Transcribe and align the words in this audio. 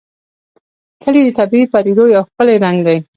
کلي 1.03 1.21
د 1.25 1.29
طبیعي 1.39 1.65
پدیدو 1.73 2.05
یو 2.15 2.23
ښکلی 2.29 2.55
رنګ 2.65 2.77
دی. 2.87 2.97